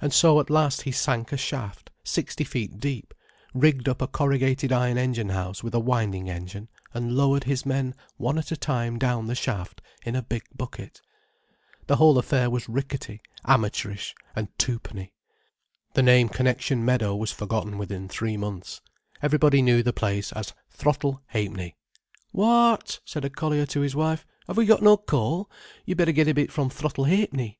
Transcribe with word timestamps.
And 0.00 0.12
so 0.14 0.38
at 0.38 0.50
last 0.50 0.82
he 0.82 0.92
sank 0.92 1.32
a 1.32 1.36
shaft, 1.36 1.90
sixty 2.04 2.44
feet 2.44 2.78
deep, 2.78 3.12
rigged 3.52 3.88
up 3.88 4.00
a 4.00 4.06
corrugated 4.06 4.70
iron 4.70 4.96
engine 4.96 5.30
house 5.30 5.64
with 5.64 5.74
a 5.74 5.80
winding 5.80 6.30
engine, 6.30 6.68
and 6.94 7.16
lowered 7.16 7.42
his 7.42 7.66
men 7.66 7.96
one 8.18 8.38
at 8.38 8.52
a 8.52 8.56
time 8.56 9.00
down 9.00 9.26
the 9.26 9.34
shaft, 9.34 9.82
in 10.06 10.14
a 10.14 10.22
big 10.22 10.44
bucket. 10.54 11.00
The 11.88 11.96
whole 11.96 12.18
affair 12.18 12.50
was 12.50 12.68
ricketty, 12.68 13.20
amateurish, 13.44 14.14
and 14.36 14.46
twopenny. 14.58 15.12
The 15.94 16.02
name 16.04 16.28
Connection 16.28 16.84
Meadow 16.84 17.16
was 17.16 17.32
forgotten 17.32 17.78
within 17.78 18.08
three 18.08 18.36
months. 18.36 18.80
Everybody 19.22 19.60
knew 19.60 19.82
the 19.82 19.92
place 19.92 20.30
as 20.30 20.52
Throttle 20.70 21.20
Ha'penny. 21.32 21.74
"What!" 22.30 23.00
said 23.04 23.24
a 23.24 23.28
collier 23.28 23.66
to 23.66 23.80
his 23.80 23.96
wife: 23.96 24.24
"have 24.46 24.56
we 24.56 24.66
got 24.66 24.84
no 24.84 24.96
coal? 24.96 25.50
You'd 25.84 25.98
better 25.98 26.12
get 26.12 26.28
a 26.28 26.32
bit 26.32 26.52
from 26.52 26.70
Throttle 26.70 27.06
Ha'penny." 27.06 27.58